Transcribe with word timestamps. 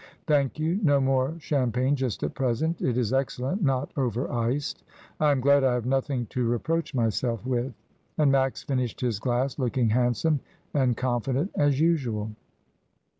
Thank 0.25 0.57
you, 0.57 0.79
no 0.81 0.99
more 0.99 1.35
champagne 1.37 1.95
just 1.95 2.23
at 2.23 2.33
present; 2.33 2.81
it 2.81 2.97
is 2.97 3.13
excellent, 3.13 3.61
not 3.61 3.91
over 3.95 4.31
iced. 4.31 4.83
I 5.19 5.29
am 5.29 5.39
glad 5.41 5.63
I 5.63 5.75
have 5.75 5.85
nothing 5.85 6.25
to 6.31 6.43
reproach 6.47 6.95
myself 6.95 7.45
with."^ 7.45 7.73
And 8.17 8.31
Max 8.31 8.63
finished 8.63 9.01
his 9.01 9.19
glass 9.19 9.59
looking 9.59 9.89
handsome 9.89 10.39
and 10.73 10.97
confident 10.97 11.51
as 11.55 11.79
usual. 11.79 12.31